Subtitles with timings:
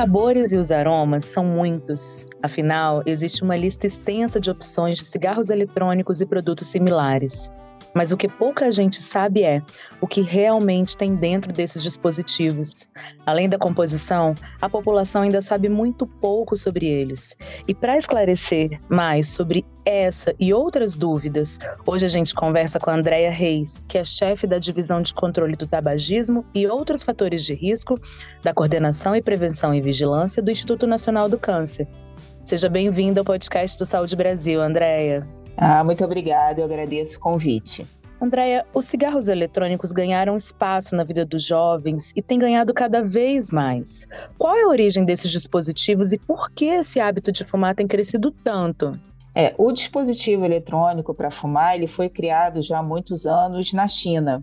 [0.00, 2.24] Sabores e os aromas são muitos.
[2.42, 7.52] Afinal, existe uma lista extensa de opções de cigarros eletrônicos e produtos similares.
[7.94, 9.62] Mas o que pouca gente sabe é
[10.00, 12.88] o que realmente tem dentro desses dispositivos.
[13.26, 17.36] Além da composição, a população ainda sabe muito pouco sobre eles.
[17.66, 22.94] E para esclarecer mais sobre essa e outras dúvidas, hoje a gente conversa com a
[22.94, 27.54] Andrea Reis, que é chefe da Divisão de Controle do Tabagismo e outros fatores de
[27.54, 27.98] risco
[28.42, 31.88] da Coordenação e Prevenção e Vigilância do Instituto Nacional do Câncer.
[32.44, 35.39] Seja bem-vinda ao podcast do Saúde Brasil, Andrea.
[35.62, 37.86] Ah, muito obrigada, eu agradeço o convite.
[38.18, 43.50] Andréia, os cigarros eletrônicos ganharam espaço na vida dos jovens e têm ganhado cada vez
[43.50, 44.08] mais.
[44.38, 48.30] Qual é a origem desses dispositivos e por que esse hábito de fumar tem crescido
[48.30, 48.98] tanto?
[49.34, 54.42] É, o dispositivo eletrônico para fumar ele foi criado já há muitos anos na China.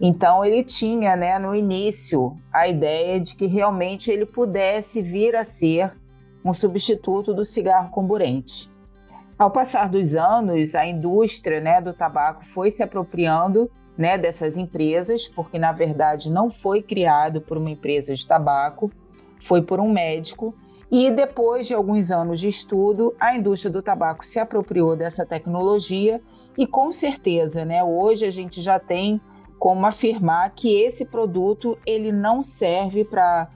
[0.00, 5.44] Então ele tinha, né, no início, a ideia de que realmente ele pudesse vir a
[5.44, 5.92] ser
[6.44, 8.68] um substituto do cigarro comburente.
[9.40, 15.26] Ao passar dos anos, a indústria né, do tabaco foi se apropriando né, dessas empresas,
[15.28, 18.92] porque na verdade não foi criado por uma empresa de tabaco,
[19.42, 20.54] foi por um médico.
[20.90, 26.20] E depois de alguns anos de estudo, a indústria do tabaco se apropriou dessa tecnologia
[26.58, 29.18] e com certeza, né, hoje a gente já tem
[29.58, 33.48] como afirmar que esse produto ele não serve para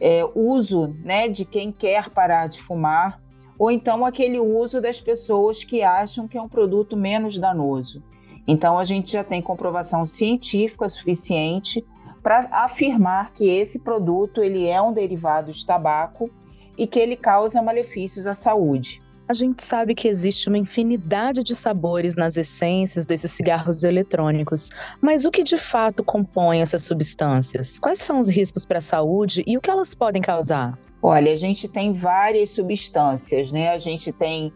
[0.00, 3.20] é, uso né, de quem quer parar de fumar
[3.58, 8.02] ou então aquele uso das pessoas que acham que é um produto menos danoso.
[8.46, 11.84] Então a gente já tem comprovação científica suficiente
[12.22, 16.30] para afirmar que esse produto ele é um derivado de tabaco
[16.76, 19.02] e que ele causa malefícios à saúde.
[19.28, 24.70] A gente sabe que existe uma infinidade de sabores nas essências desses cigarros eletrônicos,
[25.02, 27.78] mas o que de fato compõe essas substâncias?
[27.78, 30.78] Quais são os riscos para a saúde e o que elas podem causar?
[31.02, 33.70] Olha, a gente tem várias substâncias, né?
[33.70, 34.52] A gente tem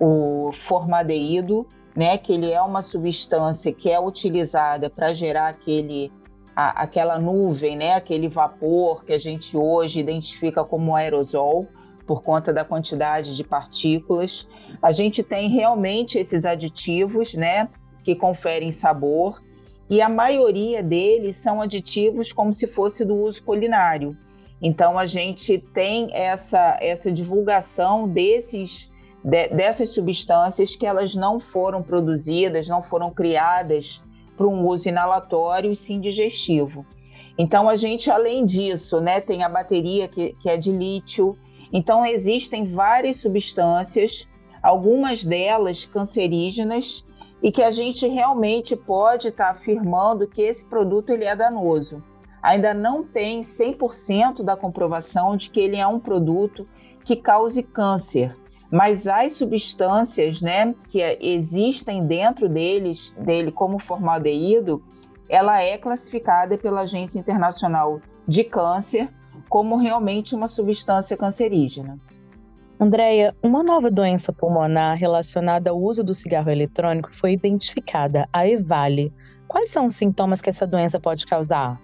[0.00, 2.16] o formaldeído, né?
[2.16, 6.10] Que ele é uma substância que é utilizada para gerar aquele,
[6.56, 7.94] a, aquela nuvem, né?
[7.94, 11.68] Aquele vapor que a gente hoje identifica como aerosol
[12.06, 14.48] por conta da quantidade de partículas.
[14.82, 17.68] A gente tem realmente esses aditivos, né?
[18.02, 19.40] Que conferem sabor
[19.88, 24.16] e a maioria deles são aditivos como se fosse do uso culinário.
[24.60, 28.90] Então a gente tem essa, essa divulgação desses,
[29.22, 34.02] de, dessas substâncias que elas não foram produzidas, não foram criadas
[34.36, 36.86] para um uso inalatório e sim digestivo.
[37.36, 41.36] Então a gente, além disso, né, tem a bateria que, que é de lítio.
[41.72, 44.26] Então existem várias substâncias,
[44.62, 47.04] algumas delas cancerígenas,
[47.42, 52.02] e que a gente realmente pode estar tá afirmando que esse produto ele é danoso
[52.44, 56.68] ainda não tem 100% da comprovação de que ele é um produto
[57.02, 58.36] que cause câncer.
[58.70, 64.84] Mas as substâncias né, que existem dentro deles, dele como formaldeído,
[65.26, 69.08] ela é classificada pela Agência Internacional de Câncer
[69.48, 71.96] como realmente uma substância cancerígena.
[72.78, 79.14] Andréia, uma nova doença pulmonar relacionada ao uso do cigarro eletrônico foi identificada, a EVALE.
[79.48, 81.80] Quais são os sintomas que essa doença pode causar?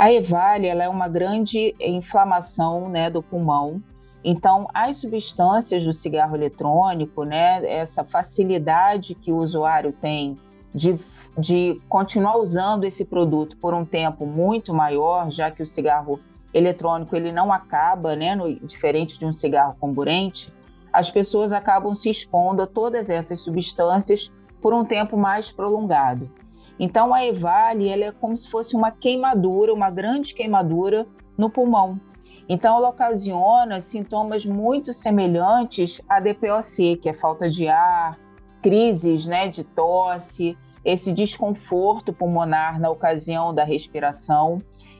[0.00, 3.82] A EVALE ela é uma grande inflamação né, do pulmão.
[4.24, 10.38] Então, as substâncias do cigarro eletrônico, né, essa facilidade que o usuário tem
[10.74, 10.98] de,
[11.36, 16.18] de continuar usando esse produto por um tempo muito maior, já que o cigarro
[16.54, 20.50] eletrônico ele não acaba, né, no, diferente de um cigarro comburente,
[20.90, 24.32] as pessoas acabam se expondo a todas essas substâncias
[24.62, 26.40] por um tempo mais prolongado.
[26.82, 31.06] Então a EVALE ela é como se fosse uma queimadura, uma grande queimadura
[31.36, 32.00] no pulmão.
[32.48, 38.18] Então ela ocasiona sintomas muito semelhantes à DPOC, que é falta de ar,
[38.62, 44.56] crises né, de tosse, esse desconforto pulmonar na ocasião da respiração.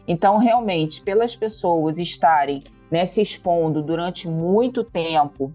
[0.07, 5.51] Então, realmente, pelas pessoas estarem né, se expondo durante muito tempo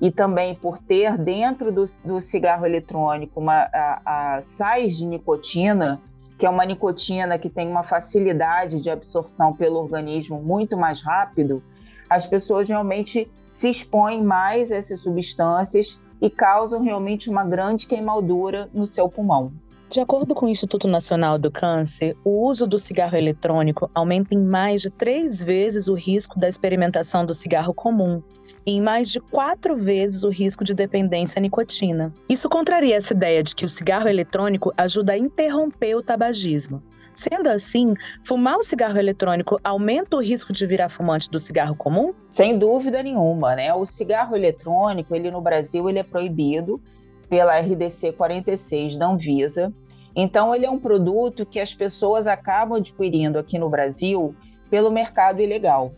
[0.00, 6.00] e também por ter dentro do, do cigarro eletrônico uma, a, a sais de nicotina,
[6.38, 11.62] que é uma nicotina que tem uma facilidade de absorção pelo organismo muito mais rápido,
[12.08, 18.68] as pessoas realmente se expõem mais a essas substâncias e causam realmente uma grande queimadura
[18.72, 19.52] no seu pulmão.
[19.88, 24.40] De acordo com o Instituto Nacional do Câncer, o uso do cigarro eletrônico aumenta em
[24.40, 28.22] mais de três vezes o risco da experimentação do cigarro comum
[28.70, 32.12] em mais de quatro vezes o risco de dependência à nicotina.
[32.28, 36.82] Isso contraria essa ideia de que o cigarro eletrônico ajuda a interromper o tabagismo.
[37.12, 37.94] Sendo assim,
[38.24, 42.14] fumar o cigarro eletrônico aumenta o risco de virar fumante do cigarro comum?
[42.30, 43.74] Sem dúvida nenhuma, né?
[43.74, 46.80] O cigarro eletrônico, ele no Brasil, ele é proibido
[47.28, 49.72] pela RDC 46 da Anvisa.
[50.14, 54.34] Então, ele é um produto que as pessoas acabam adquirindo aqui no Brasil
[54.70, 55.92] pelo mercado ilegal.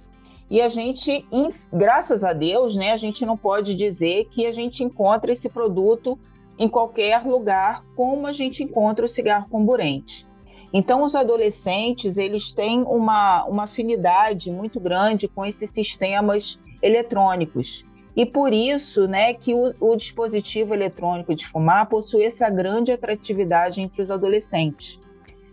[0.52, 1.26] E a gente,
[1.72, 6.19] graças a Deus, né, a gente não pode dizer que a gente encontra esse produto
[6.58, 10.26] em qualquer lugar como a gente encontra o cigarro comburente.
[10.70, 17.87] Então, os adolescentes, eles têm uma, uma afinidade muito grande com esses sistemas eletrônicos.
[18.14, 23.81] E por isso né, que o, o dispositivo eletrônico de fumar possui essa grande atratividade
[23.81, 25.00] entre os adolescentes.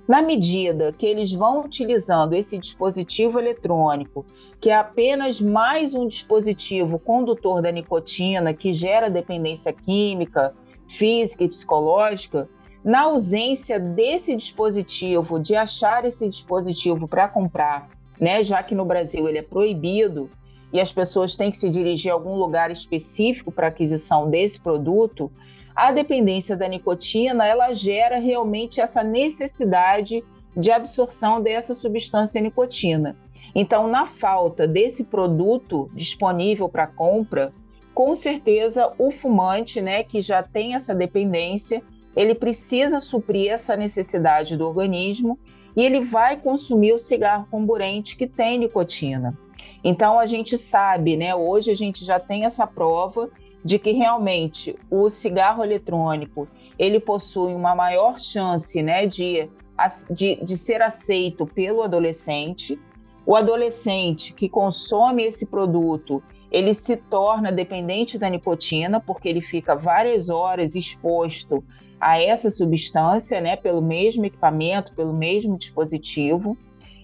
[0.09, 4.25] Na medida que eles vão utilizando esse dispositivo eletrônico,
[4.59, 10.51] que é apenas mais um dispositivo condutor da nicotina que gera dependência química,
[10.87, 12.49] física e psicológica,
[12.83, 17.87] na ausência desse dispositivo, de achar esse dispositivo para comprar,
[18.19, 20.27] né, já que no Brasil ele é proibido,
[20.73, 25.31] e as pessoas têm que se dirigir a algum lugar específico para aquisição desse produto,
[25.87, 30.21] a dependência da nicotina ela gera realmente essa necessidade
[30.55, 33.15] de absorção dessa substância nicotina.
[33.55, 37.53] Então, na falta desse produto disponível para compra,
[37.93, 41.81] com certeza o fumante, né, que já tem essa dependência,
[42.13, 45.39] ele precisa suprir essa necessidade do organismo
[45.77, 49.37] e ele vai consumir o cigarro comburente que tem nicotina.
[49.81, 51.33] Então a gente sabe, né?
[51.33, 53.29] Hoje a gente já tem essa prova
[53.63, 56.47] de que realmente o cigarro eletrônico
[56.77, 59.49] ele possui uma maior chance, né, de,
[60.09, 62.79] de, de ser aceito pelo adolescente.
[63.25, 69.75] O adolescente que consome esse produto ele se torna dependente da nicotina porque ele fica
[69.75, 71.63] várias horas exposto
[71.99, 76.57] a essa substância, né, pelo mesmo equipamento, pelo mesmo dispositivo.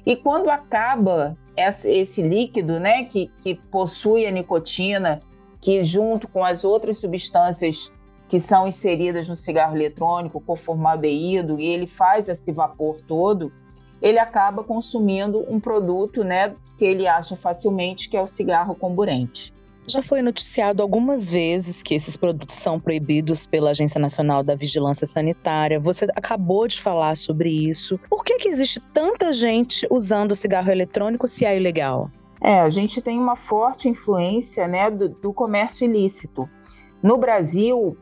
[0.06, 5.22] E quando acaba esse líquido, né, que, que possui a nicotina,
[5.66, 7.92] que junto com as outras substâncias
[8.30, 13.52] que são inseridas no cigarro eletrônico, com formaldeído, e ele faz esse vapor todo,
[14.00, 19.52] ele acaba consumindo um produto, né, que ele acha facilmente que é o cigarro comburente.
[19.88, 25.08] Já foi noticiado algumas vezes que esses produtos são proibidos pela Agência Nacional da Vigilância
[25.08, 25.80] Sanitária.
[25.80, 28.00] Você acabou de falar sobre isso.
[28.08, 32.12] Por que, que existe tanta gente usando cigarro eletrônico se é ilegal?
[32.48, 36.48] É, a gente tem uma forte influência né, do, do comércio ilícito.
[37.02, 37.98] No Brasil,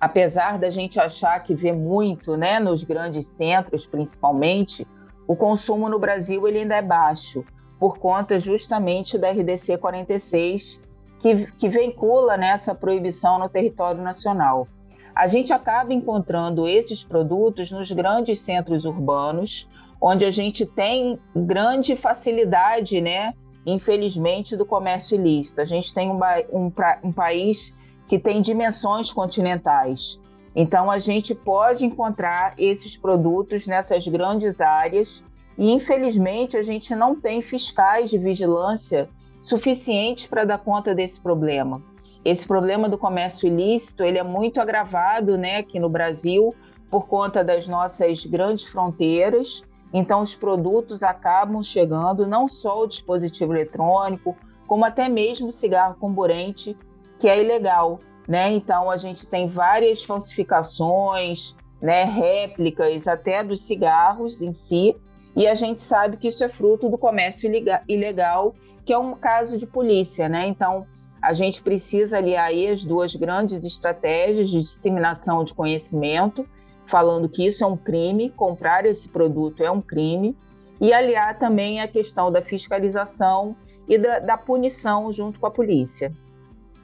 [0.00, 4.86] apesar da gente achar que vê muito né, nos grandes centros, principalmente,
[5.26, 7.44] o consumo no Brasil ele ainda é baixo,
[7.78, 10.80] por conta justamente da RDC 46,
[11.18, 14.66] que, que vincula nessa né, proibição no território nacional.
[15.14, 19.68] A gente acaba encontrando esses produtos nos grandes centros urbanos,
[20.00, 23.34] onde a gente tem grande facilidade, né?
[23.66, 25.60] Infelizmente, do comércio ilícito.
[25.60, 26.18] A gente tem um,
[26.52, 26.72] um,
[27.04, 27.74] um país
[28.06, 30.18] que tem dimensões continentais.
[30.56, 35.22] Então, a gente pode encontrar esses produtos nessas grandes áreas
[35.56, 39.08] e, infelizmente, a gente não tem fiscais de vigilância
[39.40, 41.82] suficientes para dar conta desse problema.
[42.24, 46.54] Esse problema do comércio ilícito ele é muito agravado né, aqui no Brasil
[46.90, 49.62] por conta das nossas grandes fronteiras.
[49.92, 55.96] Então, os produtos acabam chegando, não só o dispositivo eletrônico, como até mesmo o cigarro
[55.98, 56.76] comburente,
[57.18, 58.00] que é ilegal.
[58.26, 58.52] Né?
[58.52, 64.94] Então, a gente tem várias falsificações, né, réplicas até dos cigarros em si,
[65.34, 67.50] e a gente sabe que isso é fruto do comércio
[67.88, 68.54] ilegal
[68.88, 70.46] que é um caso de polícia, né?
[70.46, 70.86] Então,
[71.20, 76.48] a gente precisa aliar aí as duas grandes estratégias de disseminação de conhecimento,
[76.88, 80.34] falando que isso é um crime, comprar esse produto é um crime,
[80.80, 83.54] e aliar também a questão da fiscalização
[83.86, 86.12] e da, da punição junto com a polícia.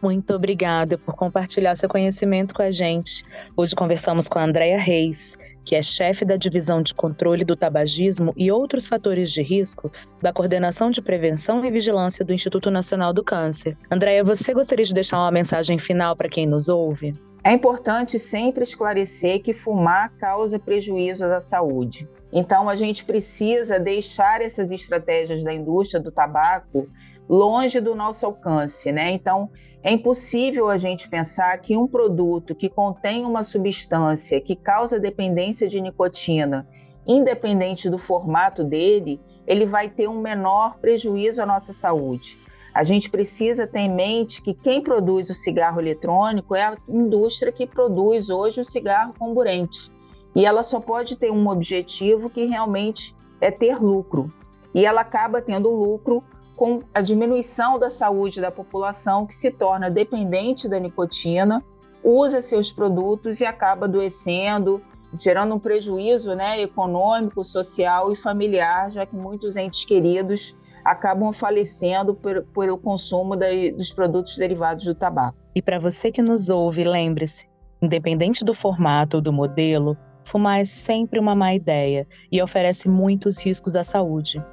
[0.02, 3.24] Muito obrigada por compartilhar seu conhecimento com a gente.
[3.56, 8.34] Hoje conversamos com a Andrea Reis, que é chefe da Divisão de Controle do Tabagismo
[8.36, 13.24] e outros fatores de risco da Coordenação de Prevenção e Vigilância do Instituto Nacional do
[13.24, 13.74] Câncer.
[13.90, 17.14] Andréia, você gostaria de deixar uma mensagem final para quem nos ouve?
[17.46, 22.08] É importante sempre esclarecer que fumar causa prejuízos à saúde.
[22.32, 26.88] Então, a gente precisa deixar essas estratégias da indústria do tabaco
[27.28, 29.12] longe do nosso alcance, né?
[29.12, 29.50] Então,
[29.82, 35.68] é impossível a gente pensar que um produto que contém uma substância que causa dependência
[35.68, 36.66] de nicotina,
[37.06, 42.38] independente do formato dele, ele vai ter um menor prejuízo à nossa saúde.
[42.74, 47.52] A gente precisa ter em mente que quem produz o cigarro eletrônico é a indústria
[47.52, 49.92] que produz hoje o cigarro comburente.
[50.34, 54.28] E ela só pode ter um objetivo que realmente é ter lucro.
[54.74, 56.20] E ela acaba tendo lucro
[56.56, 61.62] com a diminuição da saúde da população que se torna dependente da nicotina,
[62.02, 64.82] usa seus produtos e acaba adoecendo,
[65.16, 72.14] gerando um prejuízo né, econômico, social e familiar, já que muitos entes queridos acabam falecendo
[72.14, 75.36] por, por o consumo da, dos produtos derivados do tabaco.
[75.54, 77.46] E para você que nos ouve, lembre-se:
[77.80, 83.38] independente do formato ou do modelo, fumar é sempre uma má ideia e oferece muitos
[83.38, 84.44] riscos à saúde.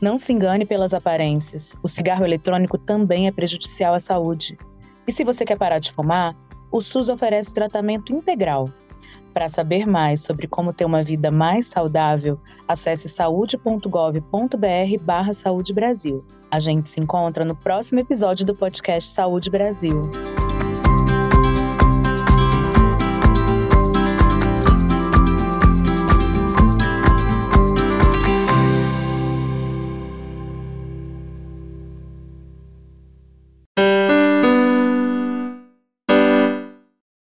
[0.00, 1.74] Não se engane pelas aparências.
[1.82, 4.56] O cigarro eletrônico também é prejudicial à saúde.
[5.06, 6.34] E se você quer parar de fumar,
[6.70, 8.68] o SUS oferece tratamento integral.
[9.34, 12.38] Para saber mais sobre como ter uma vida mais saudável,
[12.68, 16.24] acesse saude.gov.br/barra Saúde Brasil.
[16.48, 20.08] A gente se encontra no próximo episódio do podcast Saúde Brasil.